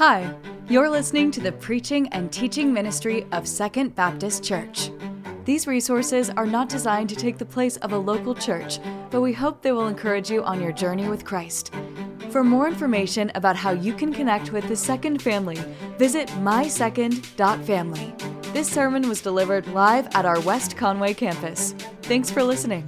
[0.00, 0.34] Hi,
[0.66, 4.90] you're listening to the preaching and teaching ministry of Second Baptist Church.
[5.44, 8.78] These resources are not designed to take the place of a local church,
[9.10, 11.74] but we hope they will encourage you on your journey with Christ.
[12.30, 15.58] For more information about how you can connect with the Second family,
[15.98, 18.14] visit mysecond.family.
[18.54, 21.72] This sermon was delivered live at our West Conway campus.
[22.04, 22.86] Thanks for listening.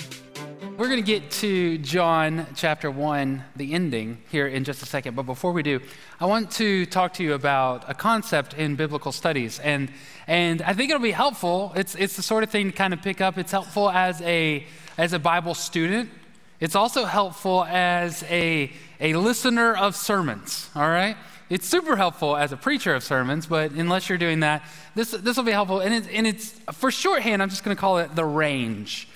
[0.82, 5.14] We're going to get to John chapter 1, the ending, here in just a second.
[5.14, 5.78] But before we do,
[6.18, 9.60] I want to talk to you about a concept in biblical studies.
[9.60, 9.92] And,
[10.26, 11.73] and I think it'll be helpful.
[11.76, 13.38] It's, it's the sort of thing to kind of pick up.
[13.38, 14.66] It's helpful as a,
[14.98, 16.10] as a Bible student,
[16.59, 21.16] it's also helpful as a, a listener of sermons, all right?
[21.48, 24.64] It's super helpful as a preacher of sermons, but unless you're doing that,
[24.96, 25.78] this, this will be helpful.
[25.78, 29.06] And, it, and it's, for shorthand, I'm just going to call it the range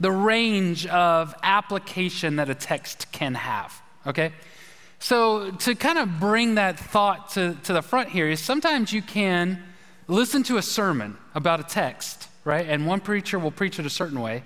[0.00, 4.32] the range of application that a text can have, okay?
[5.00, 9.02] So, to kind of bring that thought to, to the front here is sometimes you
[9.02, 9.62] can
[10.08, 12.66] listen to a sermon about a text, right?
[12.68, 14.42] And one preacher will preach it a certain way,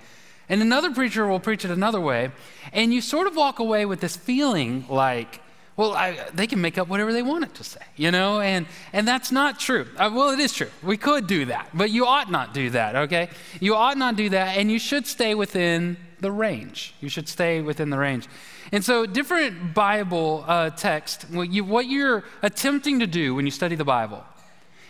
[0.48, 2.30] and another preacher will preach it another way,
[2.72, 5.40] and you sort of walk away with this feeling like,
[5.76, 8.40] well, I, they can make up whatever they want it to say, you know?
[8.40, 9.86] And, and that's not true.
[9.96, 10.68] Uh, well, it is true.
[10.82, 13.30] We could do that, but you ought not do that, okay?
[13.60, 16.94] You ought not do that, and you should stay within the range.
[17.00, 18.28] You should stay within the range.
[18.70, 23.50] And so, different Bible uh, text, what, you, what you're attempting to do when you
[23.50, 24.24] study the Bible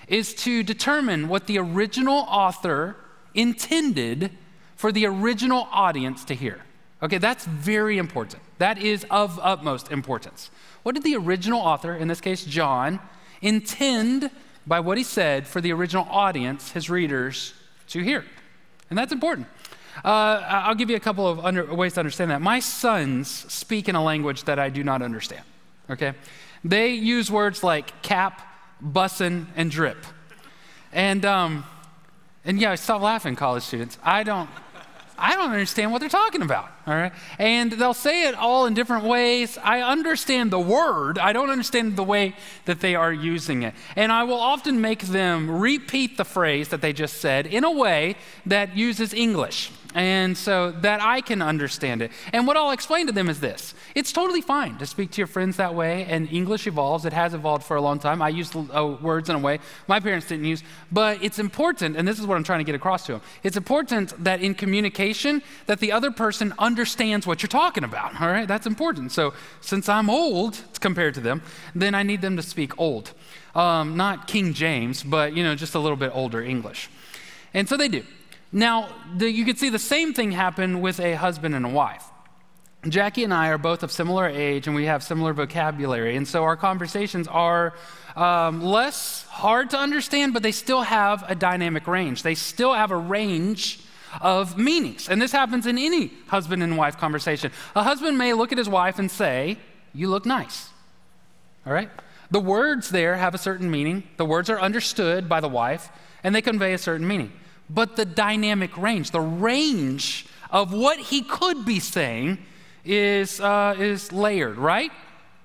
[0.09, 2.97] is to determine what the original author
[3.35, 4.31] intended
[4.77, 6.61] for the original audience to hear.
[7.03, 8.43] Okay, that's very important.
[8.59, 10.51] That is of utmost importance.
[10.83, 13.01] What did the original author, in this case John,
[13.41, 14.31] intend
[14.67, 17.55] by what he said for the original audience, his readers,
[17.89, 18.25] to hear?
[18.91, 19.47] And that's important.
[20.05, 22.41] Uh, I'll give you a couple of under, ways to understand that.
[22.41, 25.43] My sons speak in a language that I do not understand,
[25.91, 26.15] okay?
[26.65, 28.41] They use words like cap,
[28.83, 29.99] bussin, and drip.
[30.93, 31.65] And, um,
[32.45, 33.99] and yeah, stop laughing, college students.
[34.03, 34.49] I don't,
[35.19, 37.13] I don't understand what they're talking about, all right?
[37.39, 39.59] And they'll say it all in different ways.
[39.63, 43.75] I understand the word, I don't understand the way that they are using it.
[43.97, 47.71] And I will often make them repeat the phrase that they just said in a
[47.71, 48.17] way
[48.47, 52.11] that uses English and so that I can understand it.
[52.33, 55.27] And what I'll explain to them is this it's totally fine to speak to your
[55.27, 57.05] friends that way, and English evolves.
[57.05, 58.23] It has evolved for a long time.
[58.23, 62.07] I use uh, words in a way my parents didn't use, but it's important, and
[62.07, 63.23] this is what I'm trying to get across to them.
[63.43, 68.29] It's important that in communication, that the other person understands what you're talking about, all
[68.29, 68.49] right?
[68.49, 69.13] That's important.
[69.13, 71.43] So since I'm old compared to them,
[71.75, 73.13] then I need them to speak old.
[73.55, 76.89] Um, not King James, but, you know, just a little bit older English.
[77.53, 78.05] And so they do.
[78.53, 82.05] Now, the, you can see the same thing happen with a husband and a wife.
[82.89, 86.17] Jackie and I are both of similar age and we have similar vocabulary.
[86.17, 87.75] And so our conversations are
[88.17, 92.23] um, less hard to understand, but they still have a dynamic range.
[92.23, 93.81] They still have a range
[94.21, 95.09] of meanings.
[95.09, 97.53] And this happens in any husband and wife conversation.
[97.75, 99.59] A husband may look at his wife and say,
[99.95, 100.69] You look nice.
[101.65, 101.89] All right?
[102.31, 105.89] The words there have a certain meaning, the words are understood by the wife,
[106.25, 107.33] and they convey a certain meaning
[107.73, 112.39] but the dynamic range, the range of what he could be saying
[112.85, 114.91] is, uh, is layered, right?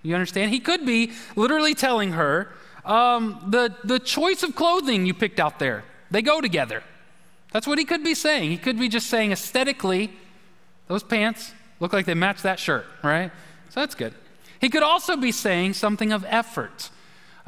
[0.04, 0.52] You understand?
[0.52, 2.52] He could be literally telling her
[2.86, 6.84] um, the, the choice of clothing you picked out there, they go together.
[7.52, 8.52] That's what he could be saying.
[8.52, 10.12] He could be just saying aesthetically,
[10.88, 13.32] those pants look like they match that shirt, right?
[13.70, 14.14] So that's good.
[14.60, 16.90] He could also be saying something of effort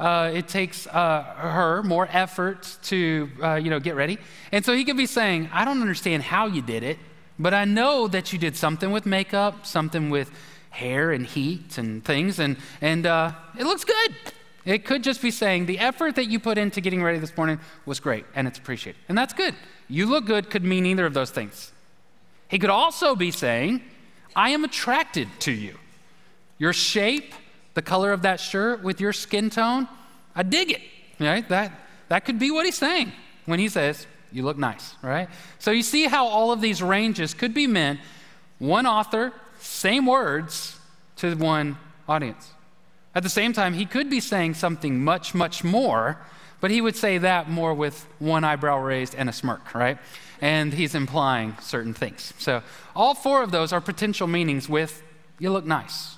[0.00, 4.18] uh, it takes uh, her more effort to, uh, you know, get ready.
[4.50, 6.98] And so he could be saying, I don't understand how you did it,
[7.38, 10.30] but I know that you did something with makeup, something with
[10.70, 14.14] hair and heat and things, and, and uh, it looks good.
[14.64, 17.60] It could just be saying, the effort that you put into getting ready this morning
[17.84, 19.00] was great, and it's appreciated.
[19.08, 19.54] And that's good.
[19.88, 21.72] You look good could mean either of those things.
[22.48, 23.82] He could also be saying,
[24.34, 25.76] I am attracted to you.
[26.58, 27.34] Your shape,
[27.74, 29.88] the color of that shirt with your skin tone,
[30.34, 30.80] I dig it.
[31.18, 31.48] Right?
[31.48, 31.72] That,
[32.08, 33.12] that could be what he's saying
[33.46, 35.28] when he says, You look nice, right?
[35.58, 38.00] So you see how all of these ranges could be meant
[38.58, 40.78] one author, same words
[41.16, 41.76] to one
[42.08, 42.52] audience.
[43.14, 46.18] At the same time, he could be saying something much, much more,
[46.60, 49.98] but he would say that more with one eyebrow raised and a smirk, right?
[50.40, 52.32] And he's implying certain things.
[52.38, 52.62] So
[52.94, 55.02] all four of those are potential meanings with,
[55.38, 56.16] you look nice.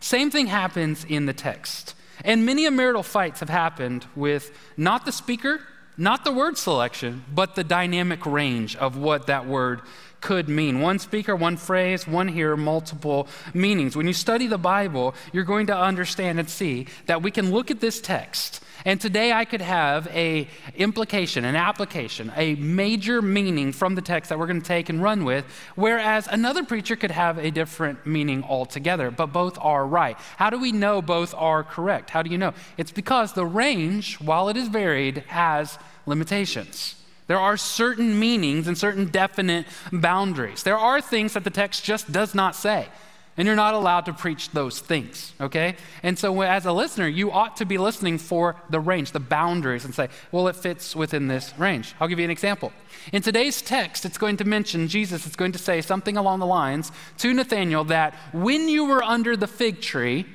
[0.00, 1.94] Same thing happens in the text.
[2.24, 5.60] And many a marital fights have happened with not the speaker,
[5.96, 9.80] not the word selection, but the dynamic range of what that word
[10.20, 10.80] could mean.
[10.80, 13.96] One speaker, one phrase, one hearer, multiple meanings.
[13.96, 17.70] When you study the Bible, you're going to understand and see that we can look
[17.70, 23.72] at this text and today I could have a implication, an application, a major meaning
[23.72, 25.44] from the text that we're going to take and run with,
[25.74, 30.16] whereas another preacher could have a different meaning altogether, but both are right.
[30.36, 32.10] How do we know both are correct?
[32.10, 32.54] How do you know?
[32.76, 36.94] It's because the range, while it is varied, has limitations.
[37.28, 40.62] There are certain meanings and certain definite boundaries.
[40.64, 42.88] There are things that the text just does not say.
[43.36, 45.76] And you're not allowed to preach those things, okay?
[46.02, 49.84] And so, as a listener, you ought to be listening for the range, the boundaries,
[49.84, 51.94] and say, well, it fits within this range.
[52.00, 52.72] I'll give you an example.
[53.12, 56.46] In today's text, it's going to mention Jesus, it's going to say something along the
[56.46, 60.26] lines to Nathanael that when you were under the fig tree,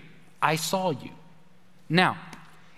[0.42, 1.12] I saw you.
[1.90, 2.18] Now,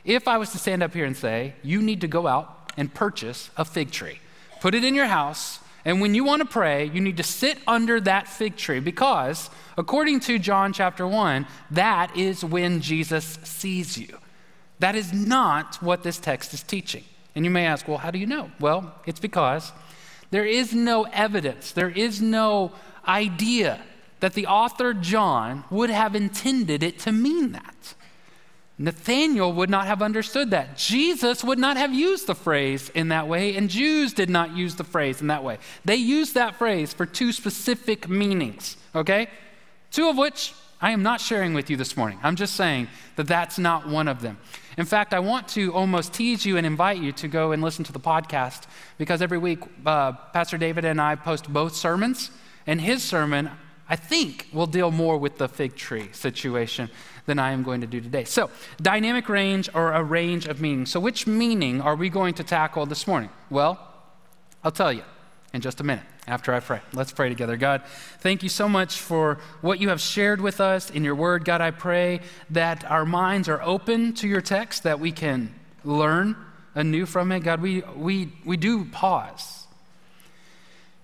[0.03, 2.93] if I was to stand up here and say, you need to go out and
[2.93, 4.19] purchase a fig tree.
[4.61, 7.59] Put it in your house, and when you want to pray, you need to sit
[7.67, 13.95] under that fig tree because, according to John chapter 1, that is when Jesus sees
[13.97, 14.17] you.
[14.79, 17.03] That is not what this text is teaching.
[17.35, 18.49] And you may ask, well, how do you know?
[18.59, 19.71] Well, it's because
[20.31, 22.71] there is no evidence, there is no
[23.07, 23.79] idea
[24.21, 27.93] that the author John would have intended it to mean that.
[28.77, 30.75] Nathanael would not have understood that.
[30.77, 34.75] Jesus would not have used the phrase in that way, and Jews did not use
[34.75, 35.59] the phrase in that way.
[35.85, 39.27] They used that phrase for two specific meanings, okay?
[39.91, 42.19] Two of which I am not sharing with you this morning.
[42.21, 44.37] I'm just saying that that's not one of them.
[44.77, 47.85] In fact, I want to almost tease you and invite you to go and listen
[47.85, 48.63] to the podcast
[48.97, 52.29] because every week uh, Pastor David and I post both sermons,
[52.67, 53.51] and his sermon,
[53.87, 56.89] I think, will deal more with the fig tree situation
[57.27, 58.23] than I am going to do today.
[58.23, 58.49] So,
[58.81, 60.91] dynamic range or a range of meanings.
[60.91, 63.29] So, which meaning are we going to tackle this morning?
[63.49, 63.79] Well,
[64.63, 65.03] I'll tell you
[65.53, 66.81] in just a minute after I pray.
[66.93, 67.57] Let's pray together.
[67.57, 67.83] God,
[68.19, 71.45] thank you so much for what you have shared with us in your word.
[71.45, 75.53] God, I pray that our minds are open to your text, that we can
[75.83, 76.35] learn
[76.73, 77.41] anew from it.
[77.41, 79.67] God, we, we, we do pause.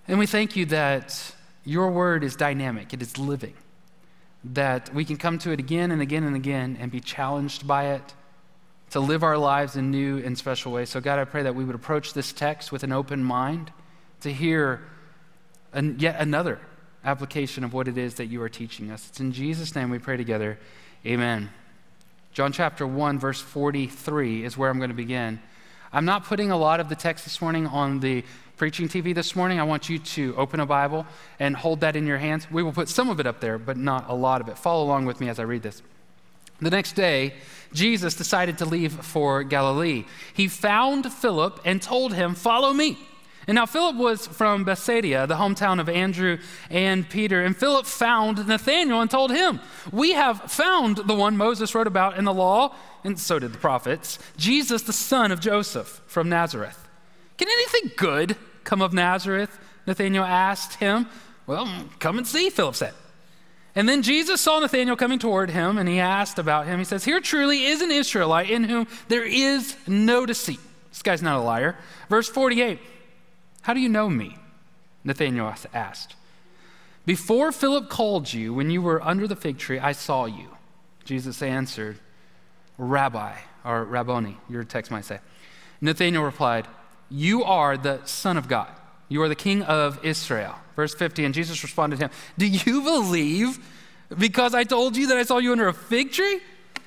[0.08, 1.34] And we thank you that
[1.64, 3.54] your word is dynamic, it is living
[4.44, 7.92] that we can come to it again and again and again and be challenged by
[7.92, 8.14] it
[8.90, 10.90] to live our lives in new and special ways.
[10.90, 13.72] So, God, I pray that we would approach this text with an open mind
[14.20, 14.82] to hear
[15.72, 16.60] an, yet another
[17.04, 19.08] application of what it is that you are teaching us.
[19.08, 20.58] It's in Jesus' name we pray together.
[21.06, 21.50] Amen.
[22.32, 25.40] John chapter 1, verse 43 is where I'm going to begin.
[25.92, 28.24] I'm not putting a lot of the text this morning on the
[28.56, 31.04] preaching TV this morning, I want you to open a Bible
[31.40, 32.48] and hold that in your hands.
[32.50, 34.56] We will put some of it up there, but not a lot of it.
[34.56, 35.82] Follow along with me as I read this.
[36.60, 37.34] The next day,
[37.72, 40.04] Jesus decided to leave for Galilee.
[40.32, 42.98] He found Philip and told him, Follow me.
[43.46, 46.38] And now Philip was from Bethsaida, the hometown of Andrew
[46.70, 47.44] and Peter.
[47.44, 49.60] And Philip found Nathanael and told him,
[49.90, 53.58] We have found the one Moses wrote about in the law, and so did the
[53.58, 56.88] prophets, Jesus, the son of Joseph from Nazareth.
[57.36, 59.58] Can anything good come of Nazareth?
[59.86, 61.08] Nathanael asked him.
[61.46, 61.68] Well,
[61.98, 62.94] come and see, Philip said.
[63.74, 66.78] And then Jesus saw Nathanael coming toward him, and he asked about him.
[66.78, 70.60] He says, Here truly is an Israelite in whom there is no deceit.
[70.90, 71.76] This guy's not a liar.
[72.08, 72.78] Verse 48
[73.62, 74.36] How do you know me?
[75.04, 76.14] Nathanael asked.
[77.04, 80.56] Before Philip called you, when you were under the fig tree, I saw you.
[81.04, 81.98] Jesus answered,
[82.78, 85.18] Rabbi, or Rabboni, your text might say.
[85.80, 86.68] Nathanael replied,
[87.12, 88.68] you are the Son of God.
[89.10, 90.54] You are the King of Israel.
[90.74, 93.58] Verse 50, and Jesus responded to him, Do you believe
[94.16, 96.40] because I told you that I saw you under a fig tree?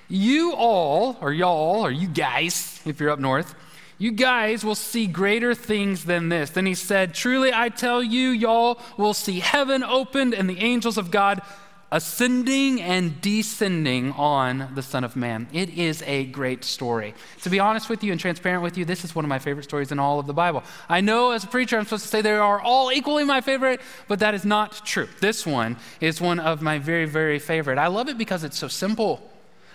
[0.09, 3.53] You all, or y'all, or you guys, if you're up north,
[3.97, 6.49] you guys will see greater things than this.
[6.49, 10.97] Then he said, Truly I tell you, y'all will see heaven opened and the angels
[10.97, 11.41] of God
[11.91, 15.47] ascending and descending on the Son of Man.
[15.53, 17.13] It is a great story.
[17.43, 19.63] To be honest with you and transparent with you, this is one of my favorite
[19.63, 20.63] stories in all of the Bible.
[20.89, 23.79] I know as a preacher, I'm supposed to say they are all equally my favorite,
[24.09, 25.07] but that is not true.
[25.21, 27.77] This one is one of my very, very favorite.
[27.77, 29.31] I love it because it's so simple.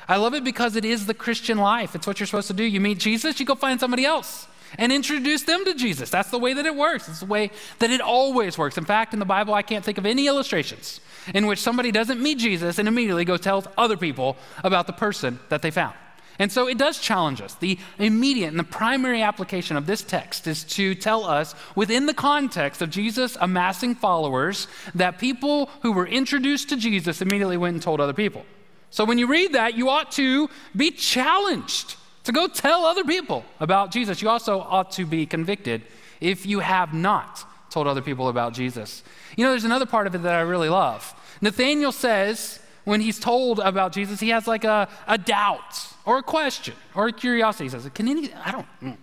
[0.08, 1.94] I love it because it is the Christian life.
[1.94, 2.64] It's what you're supposed to do.
[2.64, 4.46] You meet Jesus, you go find somebody else
[4.78, 6.10] and introduce them to Jesus.
[6.10, 7.08] That's the way that it works.
[7.08, 8.78] It's the way that it always works.
[8.78, 11.00] In fact, in the Bible, I can't think of any illustrations
[11.34, 15.38] in which somebody doesn't meet Jesus and immediately go tell other people about the person
[15.48, 15.94] that they found.
[16.38, 17.54] And so it does challenge us.
[17.56, 22.14] The immediate and the primary application of this text is to tell us, within the
[22.14, 27.82] context of Jesus amassing followers, that people who were introduced to Jesus immediately went and
[27.82, 28.46] told other people.
[28.90, 33.44] So when you read that, you ought to be challenged to go tell other people
[33.60, 34.20] about Jesus.
[34.20, 35.82] You also ought to be convicted
[36.20, 39.02] if you have not told other people about Jesus.
[39.36, 41.14] You know, there's another part of it that I really love.
[41.40, 46.22] Nathanael says, when he's told about Jesus, he has like a, a doubt or a
[46.22, 47.64] question or a curiosity.
[47.64, 48.96] He says, Can any, I don't, mm.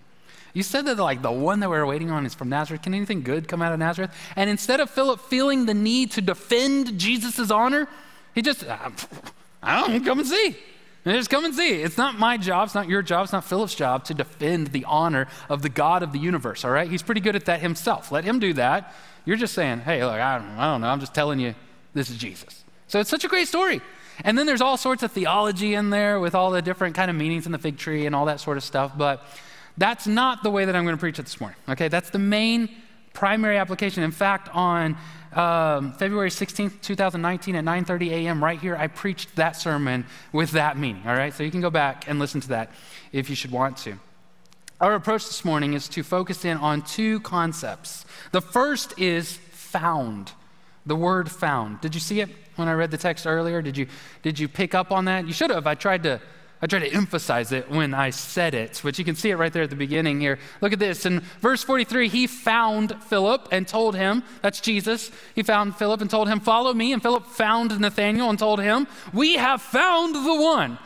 [0.53, 2.82] you said that like the one that we are waiting on is from Nazareth.
[2.82, 4.12] Can anything good come out of Nazareth?
[4.36, 7.88] And instead of Philip feeling the need to defend Jesus' honor,
[8.36, 8.65] he just,
[9.61, 10.55] I don't come and see.
[11.05, 11.81] Just come and see.
[11.81, 14.83] It's not my job, it's not your job, it's not Philip's job to defend the
[14.85, 16.89] honor of the God of the universe, all right?
[16.89, 18.11] He's pretty good at that himself.
[18.11, 18.93] Let him do that.
[19.23, 21.55] You're just saying, hey, look, I don't, I don't know, I'm just telling you
[21.93, 22.65] this is Jesus.
[22.87, 23.81] So it's such a great story.
[24.23, 27.15] And then there's all sorts of theology in there with all the different kind of
[27.15, 28.91] meanings in the fig tree and all that sort of stuff.
[28.97, 29.23] But
[29.77, 31.57] that's not the way that I'm going to preach it this morning.
[31.69, 32.69] Okay, that's the main
[33.17, 34.03] primary application.
[34.03, 34.95] In fact, on
[35.33, 38.43] um, February 16th, 2019 at 9:30 a.m.
[38.43, 41.01] right here, I preached that sermon with that meaning.
[41.07, 42.71] All right, so you can go back and listen to that
[43.12, 43.97] if you should want to.
[44.79, 48.05] Our approach this morning is to focus in on two concepts.
[48.33, 50.33] The first is found.
[50.86, 51.81] The word found.
[51.81, 53.63] Did you see it when I read the text earlier?
[53.63, 53.88] Did you,
[54.21, 55.25] did you pick up on that?
[55.25, 55.65] You should have.
[55.65, 56.21] I tried to
[56.61, 59.53] I try to emphasize it when I said it, but you can see it right
[59.53, 60.39] there at the beginning here.
[60.59, 61.05] Look at this.
[61.05, 65.11] In verse 43, he found Philip and told him, that's Jesus.
[65.35, 66.93] He found Philip and told him, Follow me.
[66.93, 70.79] And Philip found Nathanael and told him, We have found the one.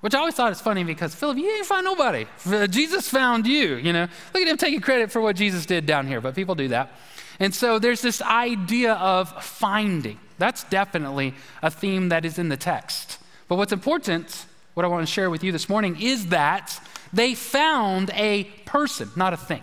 [0.00, 2.26] Which I always thought is funny because Philip, you didn't find nobody.
[2.68, 4.06] Jesus found you, you know.
[4.34, 6.92] Look at him taking credit for what Jesus did down here, but people do that.
[7.40, 10.20] And so there's this idea of finding.
[10.38, 13.18] That's definitely a theme that is in the text.
[13.48, 14.46] But what's important,
[14.76, 16.78] what I want to share with you this morning, is that
[17.10, 19.62] they found a person, not a thing.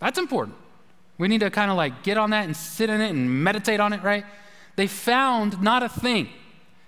[0.00, 0.56] That's important.
[1.18, 3.78] We need to kind of like get on that and sit in it and meditate
[3.78, 4.24] on it, right?
[4.74, 6.30] They found not a thing,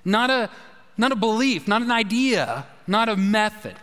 [0.04, 0.50] not a,
[0.96, 3.76] not a belief, not an idea, not a method.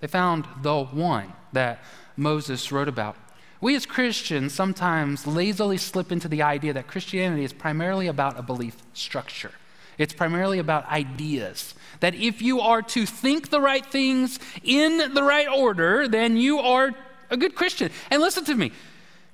[0.00, 1.84] They found the one that
[2.16, 3.16] Moses wrote about.
[3.60, 8.42] We as Christians sometimes lazily slip into the idea that Christianity is primarily about a
[8.42, 9.52] belief structure.
[9.98, 11.74] It's primarily about ideas.
[12.00, 16.58] That if you are to think the right things in the right order, then you
[16.58, 16.92] are
[17.30, 17.90] a good Christian.
[18.10, 18.72] And listen to me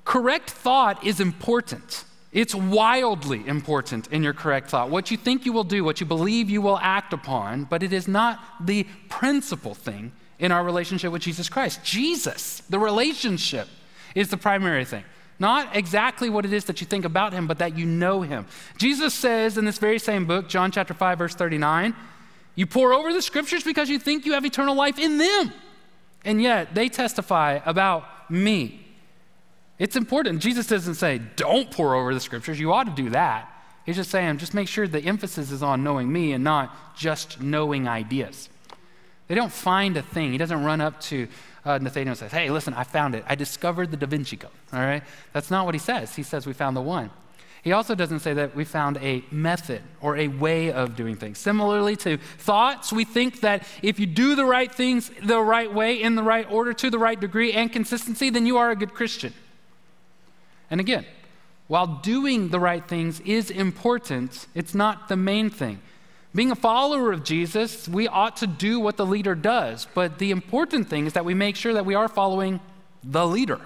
[0.04, 2.04] correct thought is important.
[2.32, 4.88] It's wildly important in your correct thought.
[4.88, 7.92] What you think you will do, what you believe you will act upon, but it
[7.92, 11.84] is not the principal thing in our relationship with Jesus Christ.
[11.84, 13.68] Jesus, the relationship
[14.14, 15.04] is the primary thing.
[15.38, 18.46] Not exactly what it is that you think about him, but that you know him.
[18.78, 21.94] Jesus says in this very same book, John chapter 5, verse 39,
[22.54, 25.52] you pore over the scriptures because you think you have eternal life in them.
[26.24, 28.86] And yet they testify about me.
[29.78, 30.40] It's important.
[30.40, 32.60] Jesus doesn't say, don't pore over the scriptures.
[32.60, 33.48] You ought to do that.
[33.84, 37.40] He's just saying, just make sure the emphasis is on knowing me and not just
[37.40, 38.48] knowing ideas.
[39.26, 40.30] They don't find a thing.
[40.30, 41.26] He doesn't run up to
[41.64, 43.24] uh, Nathanael says, Hey, listen, I found it.
[43.28, 44.50] I discovered the Da Vinci Code.
[44.72, 45.02] All right?
[45.32, 46.14] That's not what he says.
[46.14, 47.10] He says we found the one.
[47.62, 51.38] He also doesn't say that we found a method or a way of doing things.
[51.38, 56.02] Similarly to thoughts, we think that if you do the right things the right way,
[56.02, 58.92] in the right order, to the right degree and consistency, then you are a good
[58.92, 59.32] Christian.
[60.70, 61.06] And again,
[61.68, 65.80] while doing the right things is important, it's not the main thing.
[66.34, 69.86] Being a follower of Jesus, we ought to do what the leader does.
[69.94, 72.60] But the important thing is that we make sure that we are following
[73.04, 73.60] the leader,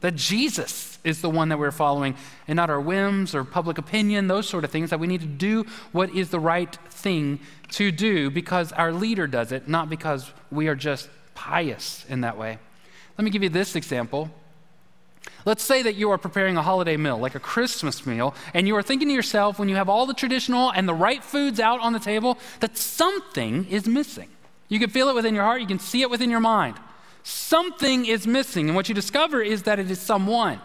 [0.00, 2.16] that Jesus is the one that we're following,
[2.48, 5.26] and not our whims or public opinion, those sort of things, that we need to
[5.26, 7.38] do what is the right thing
[7.72, 12.38] to do because our leader does it, not because we are just pious in that
[12.38, 12.58] way.
[13.18, 14.30] Let me give you this example.
[15.44, 18.76] Let's say that you are preparing a holiday meal, like a Christmas meal, and you
[18.76, 21.80] are thinking to yourself, when you have all the traditional and the right foods out
[21.80, 24.28] on the table, that something is missing.
[24.68, 26.76] You can feel it within your heart, you can see it within your mind.
[27.22, 30.60] Something is missing, and what you discover is that it is someone.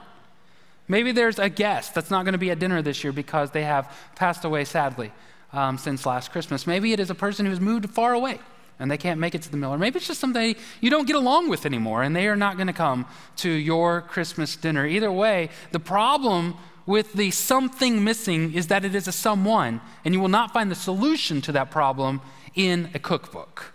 [0.87, 3.63] Maybe there's a guest that's not going to be at dinner this year because they
[3.63, 5.11] have passed away sadly
[5.51, 6.67] um, since last Christmas.
[6.67, 8.39] Maybe it is a person who's moved far away
[8.79, 9.73] and they can't make it to the meal.
[9.73, 12.57] Or maybe it's just somebody you don't get along with anymore and they are not
[12.57, 13.05] going to come
[13.37, 14.85] to your Christmas dinner.
[14.85, 16.55] Either way, the problem
[16.85, 20.69] with the something missing is that it is a someone, and you will not find
[20.69, 22.21] the solution to that problem
[22.53, 23.73] in a cookbook.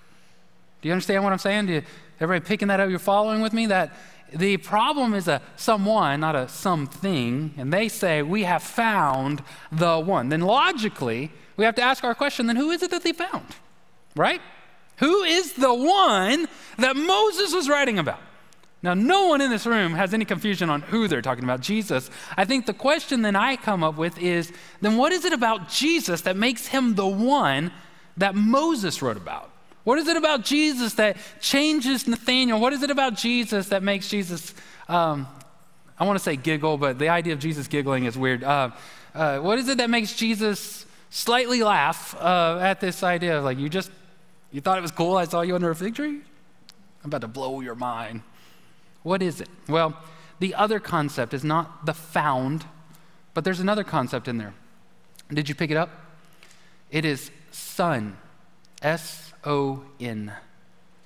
[0.80, 1.66] Do you understand what I'm saying?
[1.66, 1.82] Do you,
[2.20, 2.88] everybody picking that up?
[2.88, 3.66] You're following with me?
[3.66, 3.94] That
[4.32, 9.42] the problem is a someone, not a something, and they say, We have found
[9.72, 10.28] the one.
[10.28, 13.44] Then logically, we have to ask our question then who is it that they found?
[14.16, 14.40] Right?
[15.00, 18.20] Who is the one that Moses was writing about?
[18.82, 22.08] Now, no one in this room has any confusion on who they're talking about Jesus.
[22.36, 25.68] I think the question then I come up with is then what is it about
[25.68, 27.72] Jesus that makes him the one
[28.16, 29.50] that Moses wrote about?
[29.84, 32.58] What is it about Jesus that changes Nathanael?
[32.58, 34.54] What is it about Jesus that makes Jesus
[34.88, 35.26] um,
[36.00, 38.42] I want to say giggle, but the idea of Jesus giggling is weird.
[38.42, 38.70] Uh,
[39.14, 43.58] uh, what is it that makes Jesus slightly laugh uh, at this idea of like,
[43.58, 43.90] you just,
[44.52, 45.16] you thought it was cool?
[45.16, 46.20] I saw you under a fig tree?
[47.02, 48.22] I'm about to blow your mind.
[49.02, 49.48] What is it?
[49.68, 49.96] Well,
[50.38, 52.66] the other concept is not the found,
[53.34, 54.54] but there's another concept in there.
[55.32, 55.90] Did you pick it up?
[56.90, 58.16] It is son.
[58.82, 60.32] S O N.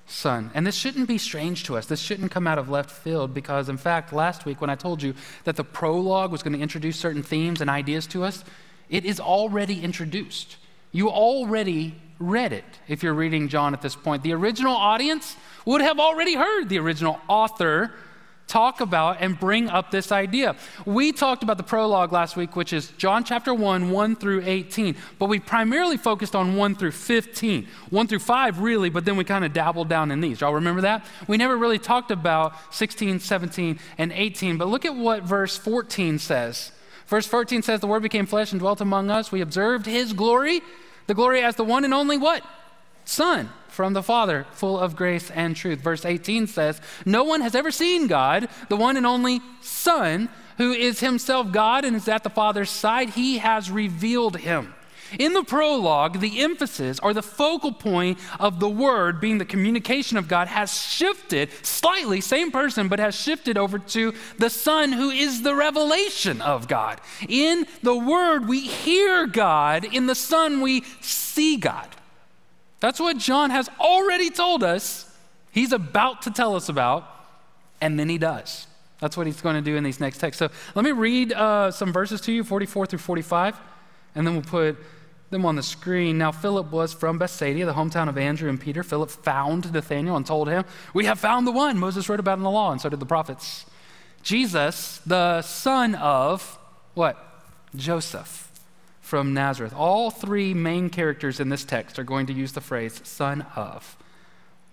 [0.06, 0.50] Son.
[0.54, 1.86] And this shouldn't be strange to us.
[1.86, 5.02] This shouldn't come out of left field because, in fact, last week when I told
[5.02, 8.44] you that the prologue was going to introduce certain themes and ideas to us,
[8.88, 10.56] it is already introduced.
[10.92, 14.22] You already read it if you're reading John at this point.
[14.22, 17.92] The original audience would have already heard the original author
[18.46, 20.56] talk about and bring up this idea.
[20.84, 24.96] We talked about the prologue last week, which is John chapter 1, 1 through 18,
[25.18, 27.66] but we primarily focused on 1 through 15.
[27.90, 30.40] 1 through 5, really, but then we kind of dabbled down in these.
[30.40, 31.06] Y'all remember that?
[31.26, 36.18] We never really talked about 16, 17, and 18, but look at what verse 14
[36.18, 36.72] says.
[37.06, 39.30] Verse 14 says, The Word became flesh and dwelt among us.
[39.30, 40.62] We observed His glory,
[41.06, 42.44] the glory as the one and only what?
[43.04, 45.80] Son from the Father, full of grace and truth.
[45.80, 50.72] Verse 18 says, No one has ever seen God, the one and only Son, who
[50.72, 53.10] is himself God and is at the Father's side.
[53.10, 54.74] He has revealed him.
[55.18, 60.16] In the prologue, the emphasis or the focal point of the word being the communication
[60.16, 65.10] of God has shifted slightly, same person, but has shifted over to the Son who
[65.10, 67.00] is the revelation of God.
[67.28, 71.88] In the word, we hear God, in the Son, we see God.
[72.80, 75.10] That's what John has already told us
[75.52, 77.08] he's about to tell us about,
[77.80, 78.66] and then he does.
[79.00, 80.38] That's what he's going to do in these next texts.
[80.38, 83.56] So let me read uh, some verses to you 44 through 45,
[84.14, 84.78] and then we'll put
[85.34, 86.16] them on the screen.
[86.16, 88.82] Now, Philip was from Bethsaida, the hometown of Andrew and Peter.
[88.82, 90.64] Philip found Nathanael and told him,
[90.94, 93.06] We have found the one Moses wrote about in the law, and so did the
[93.06, 93.66] prophets.
[94.22, 96.58] Jesus, the son of
[96.94, 97.18] what?
[97.76, 98.50] Joseph
[99.00, 99.74] from Nazareth.
[99.76, 103.96] All three main characters in this text are going to use the phrase son of.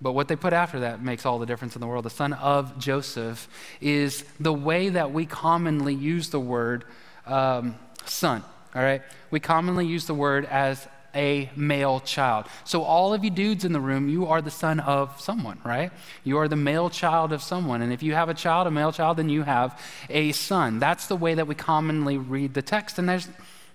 [0.02, 2.06] But what they put after that makes all the difference in the world.
[2.06, 3.48] The son of Joseph
[3.82, 6.86] is the way that we commonly use the word
[7.28, 8.44] um, son,
[8.76, 9.02] all right?
[9.30, 12.46] We commonly use the word as a male child.
[12.64, 15.92] So, all of you dudes in the room, you are the son of someone, right?
[16.24, 17.82] You are the male child of someone.
[17.82, 19.80] And if you have a child, a male child, then you have
[20.10, 20.80] a son.
[20.80, 22.98] That's the way that we commonly read the text.
[22.98, 23.28] And there's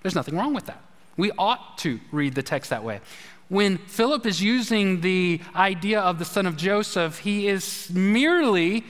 [0.02, 0.82] there's nothing wrong with that.
[1.16, 3.00] We ought to read the text that way.
[3.48, 8.84] When Philip is using the idea of the son of Joseph, he is merely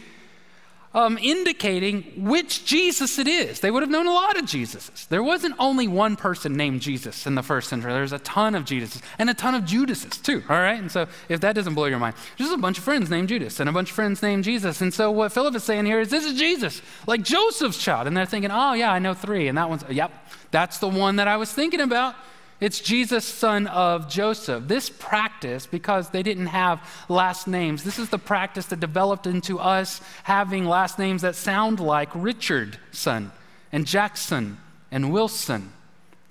[0.97, 3.61] um, indicating which Jesus it is.
[3.61, 5.07] They would have known a lot of Jesuses.
[5.09, 7.93] There wasn't only one person named Jesus in the first century.
[7.93, 10.81] There's a ton of Jesuses and a ton of Judases too, all right?
[10.81, 13.61] And so if that doesn't blow your mind, there's a bunch of friends named Judas
[13.61, 14.81] and a bunch of friends named Jesus.
[14.81, 18.07] And so what Philip is saying here is this is Jesus, like Joseph's child.
[18.07, 19.49] And they're thinking, oh, yeah, I know three.
[19.49, 20.13] And that one's, yep,
[20.51, 22.15] that's the one that I was thinking about.
[22.59, 24.67] It's Jesus, son of Joseph.
[24.67, 29.59] This practice, because they didn't have last names, this is the practice that developed into
[29.59, 33.31] us having last names that sound like Richardson
[33.73, 34.57] and Jackson
[34.91, 35.73] and Wilson.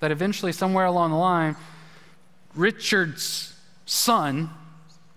[0.00, 1.56] That eventually, somewhere along the line,
[2.54, 3.54] Richard's
[3.86, 4.50] son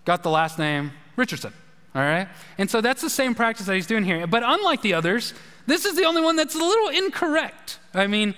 [0.04, 1.52] got the last name Richardson.
[1.94, 2.28] All right?
[2.56, 4.26] And so that's the same practice that he's doing here.
[4.26, 5.34] But unlike the others,
[5.66, 7.78] this is the only one that's a little incorrect.
[7.92, 8.34] I mean,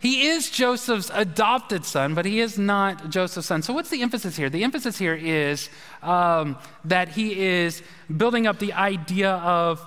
[0.00, 3.62] he is Joseph's adopted son, but he is not Joseph's son.
[3.62, 4.48] So, what's the emphasis here?
[4.48, 5.68] The emphasis here is
[6.02, 7.82] um, that he is
[8.14, 9.84] building up the idea of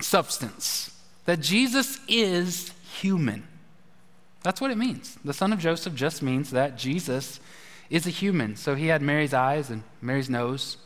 [0.00, 3.42] substance, that Jesus is human.
[4.44, 5.18] That's what it means.
[5.24, 7.40] The son of Joseph just means that Jesus
[7.90, 8.54] is a human.
[8.54, 10.76] So, he had Mary's eyes and Mary's nose.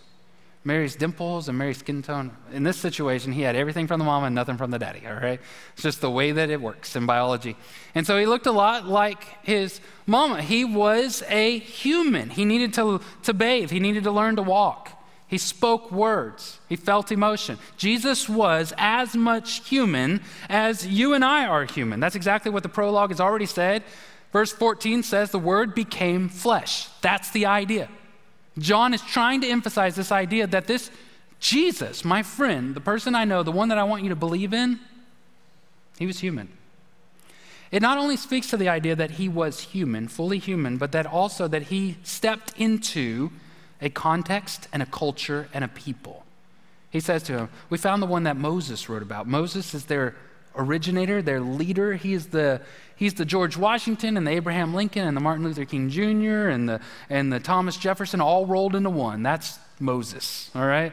[0.68, 2.30] Mary's dimples and Mary's skin tone.
[2.52, 5.14] In this situation, he had everything from the mama and nothing from the daddy, all
[5.14, 5.40] right?
[5.72, 7.56] It's just the way that it works in biology.
[7.94, 10.42] And so he looked a lot like his mama.
[10.42, 12.28] He was a human.
[12.28, 14.92] He needed to, to bathe, he needed to learn to walk.
[15.26, 16.60] He spoke words.
[16.68, 17.58] He felt emotion.
[17.78, 21.98] Jesus was as much human as you and I are human.
[21.98, 23.84] That's exactly what the prologue has already said.
[24.34, 26.88] Verse 14 says, The word became flesh.
[27.00, 27.88] That's the idea.
[28.58, 30.90] John is trying to emphasize this idea that this
[31.40, 34.52] Jesus, my friend, the person I know, the one that I want you to believe
[34.52, 34.80] in,
[35.98, 36.48] he was human.
[37.70, 41.06] It not only speaks to the idea that he was human, fully human, but that
[41.06, 43.30] also that he stepped into
[43.80, 46.24] a context and a culture and a people.
[46.90, 49.26] He says to him, We found the one that Moses wrote about.
[49.26, 50.16] Moses is their
[50.56, 51.94] originator, their leader.
[51.94, 52.60] He's the,
[52.96, 56.48] he's the George Washington and the Abraham Lincoln and the Martin Luther King Jr.
[56.48, 59.22] and the, and the Thomas Jefferson all rolled into one.
[59.22, 60.92] That's Moses, all right?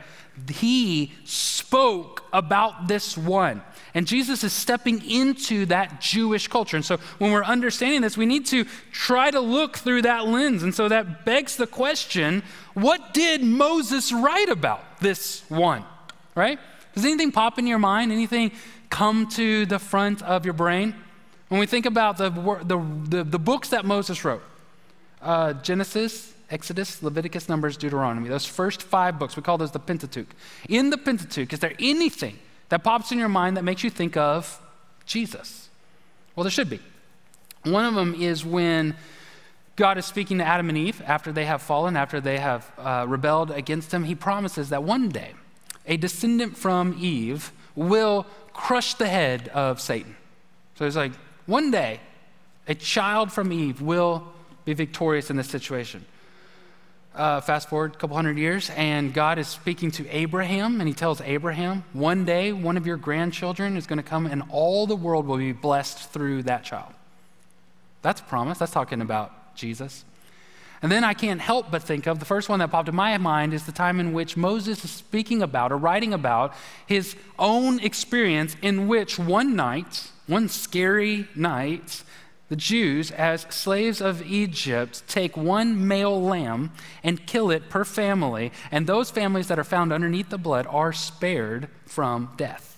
[0.49, 3.61] He spoke about this one.
[3.93, 6.75] And Jesus is stepping into that Jewish culture.
[6.75, 10.63] And so when we're understanding this, we need to try to look through that lens.
[10.63, 15.85] And so that begs the question what did Moses write about this one?
[16.35, 16.59] Right?
[16.95, 18.11] Does anything pop in your mind?
[18.11, 18.51] Anything
[18.89, 20.95] come to the front of your brain?
[21.49, 24.41] When we think about the, the, the, the books that Moses wrote,
[25.21, 30.27] uh, Genesis, Exodus, Leviticus, Numbers, Deuteronomy, those first five books, we call those the Pentateuch.
[30.69, 34.17] In the Pentateuch, is there anything that pops in your mind that makes you think
[34.17, 34.59] of
[35.05, 35.69] Jesus?
[36.35, 36.79] Well, there should be.
[37.63, 38.95] One of them is when
[39.75, 43.05] God is speaking to Adam and Eve after they have fallen, after they have uh,
[43.07, 44.03] rebelled against him.
[44.03, 45.33] He promises that one day
[45.87, 50.15] a descendant from Eve will crush the head of Satan.
[50.75, 51.13] So it's like,
[51.45, 51.99] one day
[52.67, 54.23] a child from Eve will
[54.65, 56.05] be victorious in this situation.
[57.13, 60.93] Uh, fast forward a couple hundred years, and God is speaking to Abraham, and he
[60.93, 64.97] tells Abraham, One day, one of your grandchildren is going to come, and all the
[64.97, 66.91] world will be blessed through that child.
[68.01, 68.57] That's promise.
[68.57, 70.03] That's talking about Jesus.
[70.85, 73.17] And then I can't help but think of the first one that popped in my
[73.17, 76.53] mind is the time in which Moses is speaking about or writing about
[76.85, 82.03] his own experience in which one night, one scary night,
[82.49, 86.71] the Jews, as slaves of Egypt, take one male lamb
[87.03, 90.93] and kill it per family, and those families that are found underneath the blood are
[90.93, 92.74] spared from death.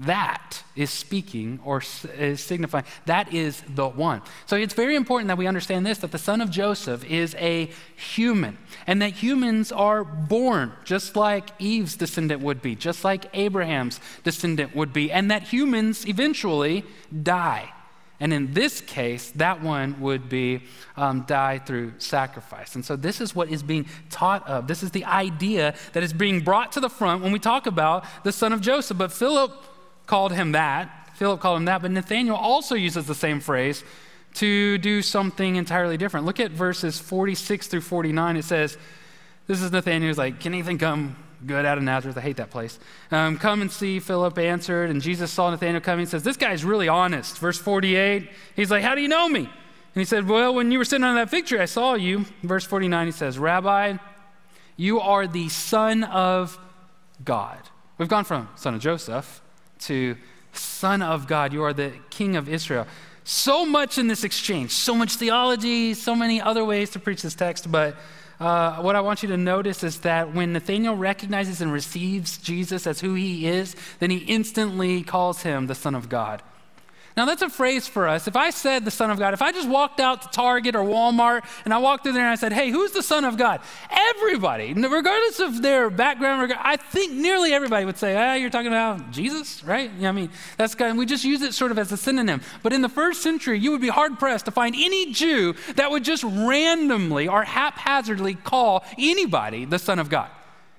[0.00, 1.82] That is speaking or
[2.18, 4.22] is signifying, that is the one.
[4.46, 7.70] So it's very important that we understand this that the son of Joseph is a
[7.94, 14.00] human, and that humans are born just like Eve's descendant would be, just like Abraham's
[14.24, 16.84] descendant would be, and that humans eventually
[17.22, 17.70] die.
[18.18, 20.62] And in this case, that one would be
[20.96, 22.76] um, die through sacrifice.
[22.76, 24.68] And so this is what is being taught of.
[24.68, 28.04] This is the idea that is being brought to the front when we talk about
[28.22, 28.96] the son of Joseph.
[28.96, 29.52] But Philip
[30.12, 31.08] called him that.
[31.14, 31.80] Philip called him that.
[31.80, 33.82] But Nathanael also uses the same phrase
[34.34, 36.26] to do something entirely different.
[36.26, 38.36] Look at verses 46 through 49.
[38.36, 38.76] It says,
[39.46, 40.08] This is Nathanael.
[40.08, 42.18] He's like, Can anything come good out of Nazareth.
[42.18, 42.78] I hate that place.
[43.10, 44.90] Um, come and see, Philip answered.
[44.90, 47.38] And Jesus saw Nathanael coming and says, This guy's really honest.
[47.38, 49.40] Verse 48, he's like, How do you know me?
[49.40, 49.50] And
[49.94, 52.26] he said, Well, when you were sitting on that fig tree, I saw you.
[52.42, 53.96] Verse 49, he says, Rabbi,
[54.76, 56.58] you are the Son of
[57.24, 57.60] God.
[57.96, 59.41] We've gone from Son of Joseph
[59.86, 60.16] to
[60.52, 61.52] Son of God.
[61.52, 62.86] You are the King of Israel.
[63.24, 67.34] So much in this exchange, so much theology, so many other ways to preach this
[67.34, 67.96] text, but
[68.40, 72.88] uh, what I want you to notice is that when Nathanael recognizes and receives Jesus
[72.88, 76.42] as who he is, then he instantly calls him the Son of God.
[77.16, 78.26] Now, that's a phrase for us.
[78.26, 80.82] If I said the Son of God, if I just walked out to Target or
[80.82, 83.60] Walmart and I walked through there and I said, hey, who's the Son of God?
[83.90, 89.10] Everybody, regardless of their background, I think nearly everybody would say, ah, you're talking about
[89.10, 89.90] Jesus, right?
[89.98, 92.40] Yeah, I mean, that's kind of, we just use it sort of as a synonym.
[92.62, 95.90] But in the first century, you would be hard pressed to find any Jew that
[95.90, 100.30] would just randomly or haphazardly call anybody the Son of God.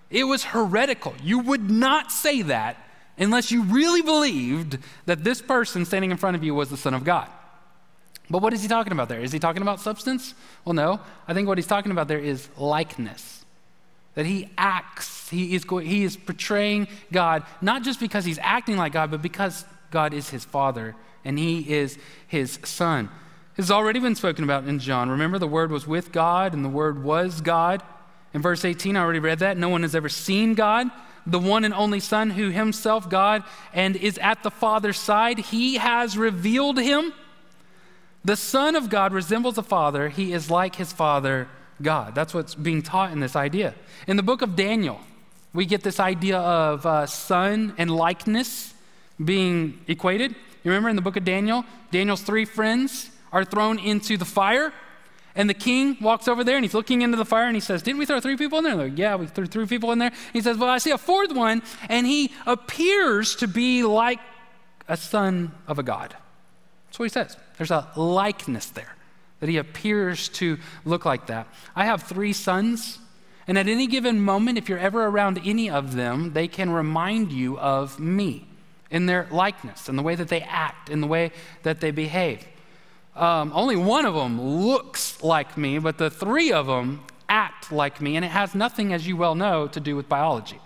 [0.10, 1.14] It was heretical.
[1.24, 2.78] You would not say that
[3.18, 6.94] unless you really believed that this person standing in front of you was the Son
[6.94, 7.30] of God.
[8.30, 9.20] But what is he talking about there?
[9.20, 10.34] Is he talking about substance?
[10.66, 11.00] Well, no.
[11.28, 13.46] I think what he's talking about there is likeness.
[14.16, 18.94] That he acts, he is, he is portraying God, not just because he's acting like
[18.94, 20.96] God, but because God is his Father
[21.26, 21.98] and he is
[22.28, 23.10] his Son.
[23.56, 25.10] This has already been spoken about in John.
[25.10, 27.84] Remember, the Word was with God and the Word was God.
[28.34, 29.58] In verse 18, I already read that.
[29.58, 30.90] No one has ever seen God,
[31.26, 35.76] the one and only Son, who himself God and is at the Father's side, he
[35.76, 37.14] has revealed him.
[38.26, 41.48] The Son of God resembles the Father, he is like his Father,
[41.82, 42.16] God.
[42.16, 43.74] That's what's being taught in this idea.
[44.08, 45.00] In the book of Daniel,
[45.54, 48.74] we get this idea of uh, son and likeness
[49.24, 50.32] being equated.
[50.64, 54.74] You remember in the book of Daniel, Daniel's three friends are thrown into the fire.
[55.36, 57.82] And the king walks over there and he's looking into the fire and he says,
[57.82, 58.76] Didn't we throw three people in there?
[58.76, 60.12] Like, yeah, we threw three people in there.
[60.32, 64.20] He says, Well, I see a fourth one, and he appears to be like
[64.88, 66.16] a son of a god.
[66.88, 67.38] That's what he says.
[67.58, 68.96] There's a likeness there,
[69.40, 71.48] that he appears to look like that.
[71.76, 73.00] I have three sons,
[73.48, 77.32] and at any given moment, if you're ever around any of them, they can remind
[77.32, 78.48] you of me
[78.92, 81.32] in their likeness, in the way that they act, in the way
[81.64, 82.46] that they behave.
[83.16, 88.02] Um, only one of them looks like me, but the three of them act like
[88.02, 90.60] me, and it has nothing, as you well know, to do with biology.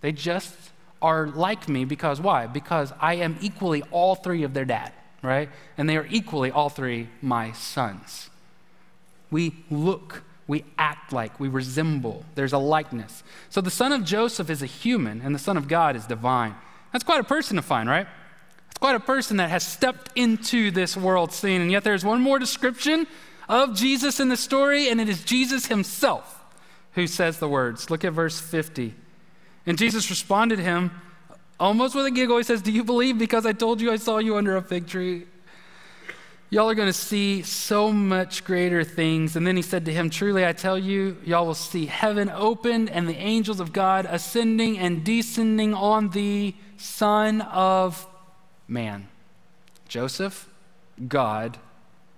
[0.00, 0.54] They just
[1.00, 2.46] are like me because why?
[2.46, 5.48] Because I am equally all three of their dad, right?
[5.78, 8.30] And they are equally all three my sons.
[9.30, 12.24] We look, we act like, we resemble.
[12.34, 13.22] There's a likeness.
[13.48, 16.56] So the son of Joseph is a human, and the son of God is divine.
[16.92, 18.08] That's quite a person to find, right?
[18.80, 21.60] Quite a person that has stepped into this world scene.
[21.60, 23.06] And yet there's one more description
[23.48, 26.42] of Jesus in the story, and it is Jesus himself
[26.94, 27.90] who says the words.
[27.90, 28.94] Look at verse 50.
[29.66, 30.90] And Jesus responded to him
[31.58, 32.38] almost with a giggle.
[32.38, 34.86] He says, Do you believe because I told you I saw you under a fig
[34.86, 35.26] tree?
[36.52, 39.36] Y'all are going to see so much greater things.
[39.36, 42.90] And then he said to him, Truly, I tell you, y'all will see heaven opened
[42.90, 48.04] and the angels of God ascending and descending on the Son of
[48.70, 49.08] Man.
[49.88, 50.48] Joseph,
[51.08, 51.58] God,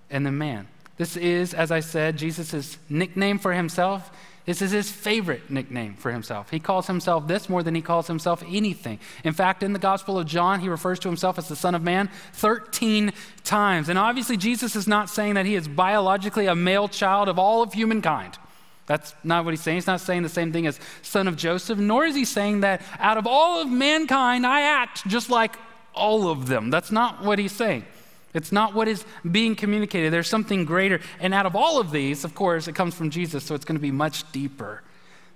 [0.09, 0.67] and the man.
[0.97, 4.11] This is, as I said, Jesus' nickname for himself.
[4.45, 6.51] This is his favorite nickname for himself.
[6.51, 8.99] He calls himself this more than he calls himself anything.
[9.23, 11.81] In fact, in the Gospel of John, he refers to himself as the Son of
[11.81, 13.13] Man 13
[13.43, 13.89] times.
[13.89, 17.63] And obviously, Jesus is not saying that he is biologically a male child of all
[17.63, 18.37] of humankind.
[18.85, 19.77] That's not what he's saying.
[19.77, 22.81] He's not saying the same thing as son of Joseph, nor is he saying that
[22.99, 25.55] out of all of mankind, I act just like
[25.93, 26.69] all of them.
[26.69, 27.85] That's not what he's saying.
[28.33, 30.11] It's not what is being communicated.
[30.11, 30.99] There's something greater.
[31.19, 33.77] And out of all of these, of course, it comes from Jesus, so it's going
[33.77, 34.81] to be much deeper.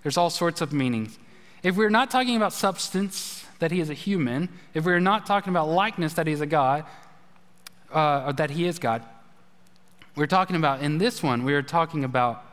[0.03, 1.19] There's all sorts of meanings.
[1.63, 5.51] If we're not talking about substance, that he is a human, if we're not talking
[5.51, 6.85] about likeness, that he is a God,
[7.91, 9.03] uh, that he is God,
[10.15, 12.43] we're talking about, in this one, we are talking about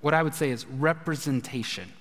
[0.00, 1.92] what I would say is representation.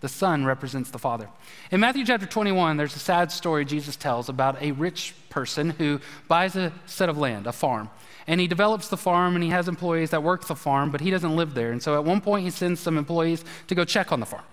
[0.00, 1.28] The Son represents the Father.
[1.72, 6.00] In Matthew chapter 21, there's a sad story Jesus tells about a rich person who
[6.28, 7.90] buys a set of land, a farm.
[8.28, 11.10] And he develops the farm and he has employees that work the farm, but he
[11.10, 11.72] doesn't live there.
[11.72, 14.44] And so at one point, he sends some employees to go check on the farm.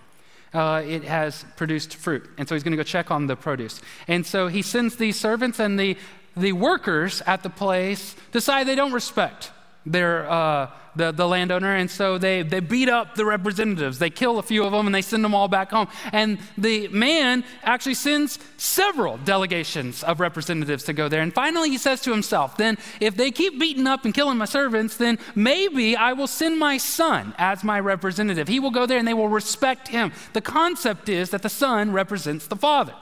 [0.53, 2.27] Uh, it has produced fruit.
[2.37, 3.81] And so he's going to go check on the produce.
[4.07, 5.97] And so he sends these servants, and the,
[6.37, 9.51] the workers at the place decide they don't respect
[9.85, 10.29] their.
[10.29, 13.99] Uh, the, the landowner, and so they, they beat up the representatives.
[13.99, 15.87] They kill a few of them and they send them all back home.
[16.11, 21.21] And the man actually sends several delegations of representatives to go there.
[21.21, 24.45] And finally, he says to himself, Then if they keep beating up and killing my
[24.45, 28.47] servants, then maybe I will send my son as my representative.
[28.47, 30.11] He will go there and they will respect him.
[30.33, 32.93] The concept is that the son represents the father.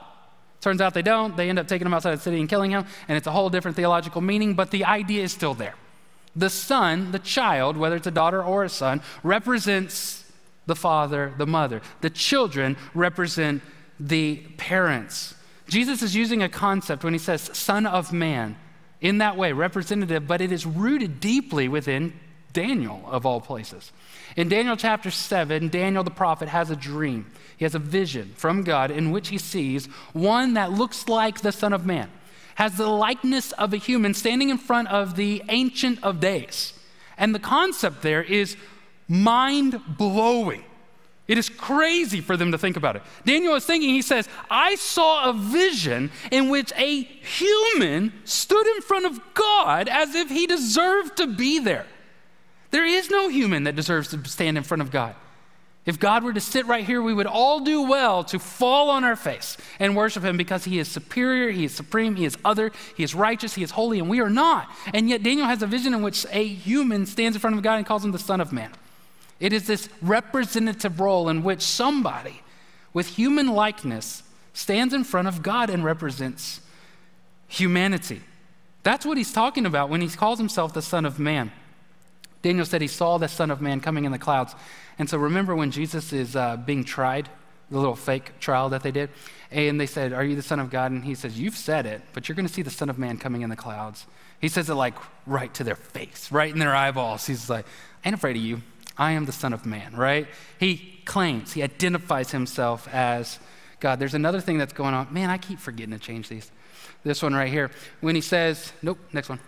[0.60, 1.36] Turns out they don't.
[1.36, 3.50] They end up taking him outside the city and killing him, and it's a whole
[3.50, 5.74] different theological meaning, but the idea is still there.
[6.36, 10.24] The son, the child, whether it's a daughter or a son, represents
[10.66, 11.80] the father, the mother.
[12.00, 13.62] The children represent
[14.00, 15.34] the parents.
[15.68, 18.56] Jesus is using a concept when he says son of man
[19.00, 22.18] in that way, representative, but it is rooted deeply within
[22.52, 23.92] Daniel, of all places.
[24.36, 27.30] In Daniel chapter 7, Daniel the prophet has a dream.
[27.56, 31.52] He has a vision from God in which he sees one that looks like the
[31.52, 32.10] Son of Man
[32.54, 36.72] has the likeness of a human standing in front of the Ancient of Days.
[37.16, 38.56] And the concept there is
[39.08, 40.64] mind blowing.
[41.26, 43.02] It is crazy for them to think about it.
[43.24, 48.82] Daniel is thinking, he says, I saw a vision in which a human stood in
[48.82, 51.86] front of God as if he deserved to be there.
[52.70, 55.14] There is no human that deserves to stand in front of God.
[55.86, 59.04] If God were to sit right here, we would all do well to fall on
[59.04, 62.72] our face and worship Him because He is superior, He is supreme, He is other,
[62.96, 64.70] He is righteous, He is holy, and we are not.
[64.94, 67.76] And yet, Daniel has a vision in which a human stands in front of God
[67.76, 68.72] and calls Him the Son of Man.
[69.40, 72.40] It is this representative role in which somebody
[72.94, 74.22] with human likeness
[74.54, 76.60] stands in front of God and represents
[77.46, 78.22] humanity.
[78.84, 81.52] That's what he's talking about when he calls himself the Son of Man.
[82.42, 84.54] Daniel said he saw the Son of Man coming in the clouds.
[84.98, 87.28] And so remember when Jesus is uh, being tried,
[87.70, 89.10] the little fake trial that they did?
[89.50, 90.92] And they said, Are you the Son of God?
[90.92, 93.18] And he says, You've said it, but you're going to see the Son of Man
[93.18, 94.06] coming in the clouds.
[94.40, 94.94] He says it like
[95.26, 97.26] right to their face, right in their eyeballs.
[97.26, 97.66] He's like,
[98.04, 98.62] I ain't afraid of you.
[98.96, 100.26] I am the Son of Man, right?
[100.58, 103.38] He claims, he identifies himself as
[103.80, 103.98] God.
[103.98, 105.12] There's another thing that's going on.
[105.12, 106.50] Man, I keep forgetting to change these.
[107.02, 107.70] This one right here.
[108.00, 109.40] When he says, Nope, next one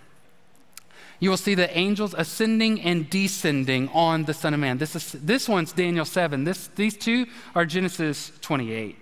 [1.21, 4.79] you will see the angels ascending and descending on the Son of Man.
[4.79, 6.45] This, is, this one's Daniel 7.
[6.45, 8.97] This, these two are Genesis 28.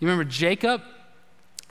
[0.00, 0.82] You remember Jacob,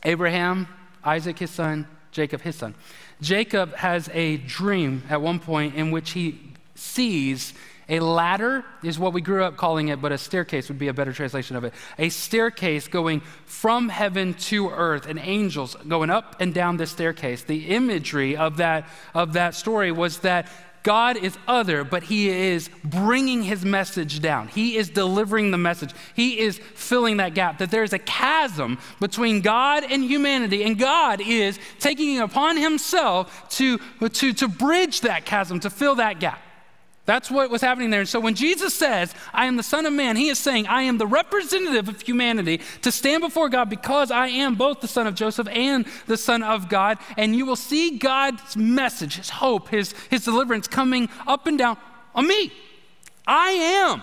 [0.04, 0.68] Abraham,
[1.04, 2.76] Isaac, his son, Jacob, his son.
[3.22, 6.40] Jacob has a dream at one point in which he
[6.76, 7.54] sees
[7.89, 10.93] a ladder is what we grew up calling it, but a staircase would be a
[10.93, 11.74] better translation of it.
[11.98, 17.43] A staircase going from heaven to earth, and angels going up and down this staircase.
[17.43, 20.48] The imagery of that, of that story was that
[20.84, 24.50] God is other, but He is bringing His message down.
[24.50, 25.91] He is delivering the message.
[26.13, 30.78] He is filling that gap, that there is a chasm between God and humanity, and
[30.78, 36.19] God is taking it upon Himself to, to, to bridge that chasm, to fill that
[36.19, 36.39] gap.
[37.06, 38.00] That's what was happening there.
[38.00, 40.84] And so when Jesus says, I am the Son of Man, he is saying, I
[40.84, 45.06] am the representative of humanity to stand before God because I am both the Son
[45.06, 46.98] of Joseph and the Son of God.
[47.18, 51.78] And you will see God's message, his hope, his, his deliverance coming up and down
[52.16, 52.54] on me.
[53.28, 54.02] I am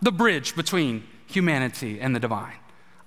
[0.00, 2.56] the bridge between humanity and the divine.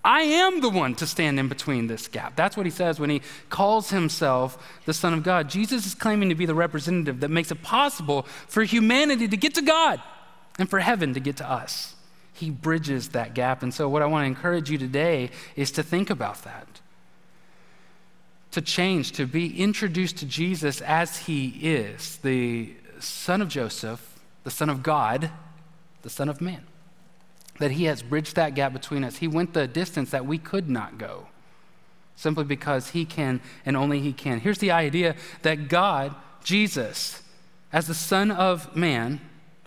[0.04, 2.36] I am the one to stand in between this gap.
[2.36, 5.50] That's what he says when he calls himself the Son of God.
[5.50, 9.54] Jesus is claiming to be the representative that makes it possible for humanity to get
[9.56, 10.02] to God
[10.58, 11.96] and for heaven to get to us.
[12.34, 13.62] He bridges that gap.
[13.62, 16.68] And so, what I want to encourage you today is to think about that.
[18.52, 24.52] To change, to be introduced to Jesus as he is the Son of Joseph, the
[24.52, 25.30] Son of God,
[26.02, 26.66] the Son of Man
[27.62, 29.18] that He has bridged that gap between us.
[29.18, 31.28] He went the distance that we could not go
[32.16, 34.40] simply because He can and only He can.
[34.40, 37.24] Here's the idea that God, Jesus,
[37.74, 39.22] as the Son of Man,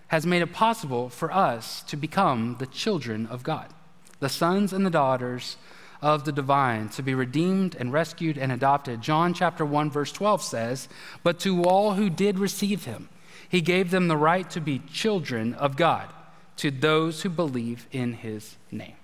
[0.08, 3.72] has made it possible for us to become the children of God,
[4.20, 5.56] the sons and the daughters
[6.00, 9.00] of the divine, to be redeemed and rescued and adopted.
[9.00, 10.88] John chapter 1 verse 12 says,
[11.22, 13.08] "But to all who did receive him,
[13.48, 16.12] he gave them the right to be children of God."
[16.56, 18.94] To those who believe in his name.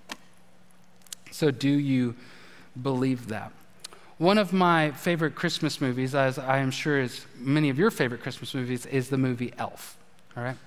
[1.31, 2.15] So, do you
[2.81, 3.51] believe that?
[4.17, 8.21] One of my favorite Christmas movies, as I am sure is many of your favorite
[8.21, 9.97] Christmas movies, is the movie Elf.
[10.37, 10.57] All right?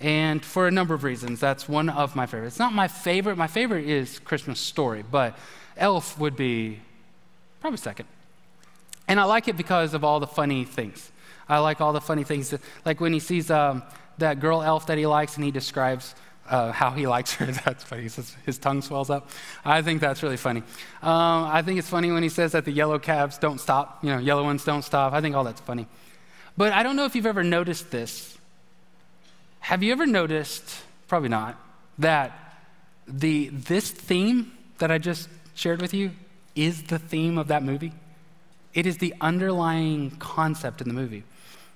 [0.00, 2.54] And for a number of reasons, that's one of my favorites.
[2.54, 3.36] It's not my favorite.
[3.36, 5.36] My favorite is Christmas Story, but
[5.76, 6.80] Elf would be
[7.60, 8.06] probably second.
[9.08, 11.10] And I like it because of all the funny things.
[11.48, 13.82] I like all the funny things, that, like when he sees um,
[14.18, 16.14] that girl elf that he likes and he describes
[16.48, 17.46] uh, how he likes her.
[17.64, 18.02] That's funny.
[18.02, 19.30] He says his tongue swells up.
[19.64, 20.60] I think that's really funny.
[21.02, 24.02] Um, I think it's funny when he says that the yellow cabs don't stop.
[24.02, 25.12] You know, yellow ones don't stop.
[25.12, 25.86] I think all that's funny.
[26.56, 28.36] But I don't know if you've ever noticed this.
[29.60, 31.58] Have you ever noticed, probably not,
[31.98, 32.56] that
[33.06, 36.10] the, this theme that I just shared with you
[36.54, 37.92] is the theme of that movie?
[38.74, 41.24] It is the underlying concept in the movie.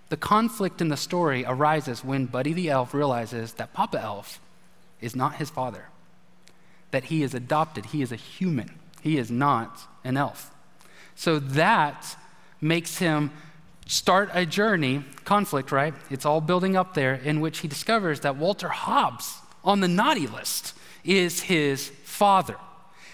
[0.08, 4.40] The conflict in the story arises when Buddy the elf realizes that Papa Elf
[5.00, 5.86] is not his father,
[6.92, 10.50] that he is adopted, he is a human, he is not an elf.
[11.16, 12.16] So that
[12.60, 13.32] makes him
[13.86, 15.94] start a journey, conflict, right?
[16.10, 20.26] It's all building up there, in which he discovers that Walter Hobbs on the naughty
[20.26, 22.56] list is his father.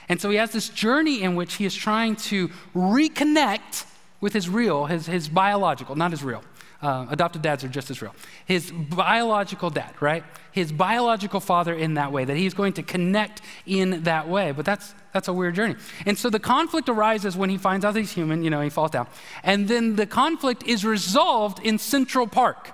[0.08, 3.86] And so he has this journey in which he is trying to reconnect
[4.20, 6.42] with his real, his, his biological, not his real,
[6.82, 8.14] uh, adopted dads are just as real.
[8.44, 10.24] His biological dad, right?
[10.50, 14.52] His biological father in that way, that he's going to connect in that way.
[14.52, 15.76] But that's, that's a weird journey.
[16.06, 18.90] And so the conflict arises when he finds out he's human, you know, he falls
[18.90, 19.06] down.
[19.44, 22.72] And then the conflict is resolved in Central Park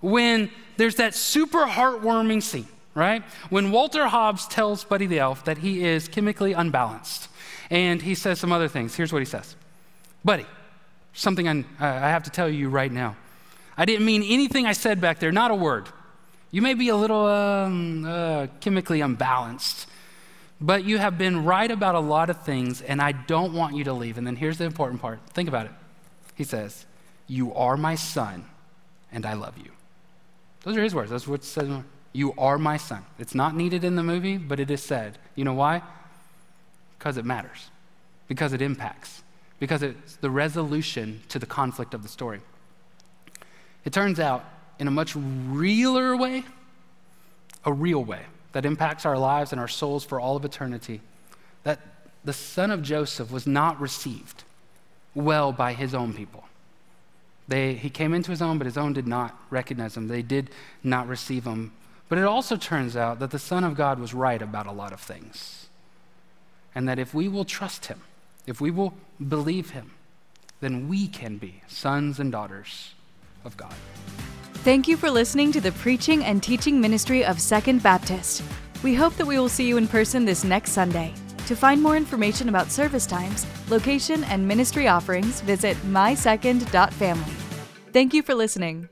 [0.00, 3.22] when there's that super heartwarming scene, right?
[3.50, 7.28] When Walter Hobbs tells Buddy the Elf that he is chemically unbalanced.
[7.68, 8.96] And he says some other things.
[8.96, 9.54] Here's what he says
[10.24, 10.46] Buddy,
[11.12, 13.16] something I, I have to tell you right now.
[13.80, 15.88] I didn't mean anything I said back there, not a word.
[16.50, 19.86] You may be a little um, uh, chemically unbalanced,
[20.60, 23.84] but you have been right about a lot of things, and I don't want you
[23.84, 24.18] to leave.
[24.18, 25.72] And then here's the important part think about it.
[26.34, 26.84] He says,
[27.26, 28.44] You are my son,
[29.10, 29.70] and I love you.
[30.62, 31.10] Those are his words.
[31.10, 31.70] That's what says.
[32.12, 33.06] You are my son.
[33.18, 35.16] It's not needed in the movie, but it is said.
[35.36, 35.80] You know why?
[36.98, 37.70] Because it matters,
[38.28, 39.22] because it impacts,
[39.58, 42.42] because it's the resolution to the conflict of the story.
[43.84, 44.44] It turns out,
[44.78, 46.44] in a much realer way,
[47.64, 51.00] a real way that impacts our lives and our souls for all of eternity,
[51.62, 51.80] that
[52.24, 54.44] the son of Joseph was not received
[55.14, 56.44] well by his own people.
[57.48, 60.08] They, he came into his own, but his own did not recognize him.
[60.08, 60.50] They did
[60.84, 61.72] not receive him.
[62.08, 64.92] But it also turns out that the Son of God was right about a lot
[64.92, 65.68] of things.
[66.74, 68.02] And that if we will trust him,
[68.46, 68.94] if we will
[69.26, 69.92] believe him,
[70.60, 72.94] then we can be sons and daughters
[73.44, 73.74] of God.
[74.62, 78.42] Thank you for listening to the preaching and teaching ministry of Second Baptist.
[78.82, 81.14] We hope that we will see you in person this next Sunday.
[81.46, 87.32] To find more information about service times, location, and ministry offerings, visit mysecond.family.
[87.92, 88.88] Thank you for listening.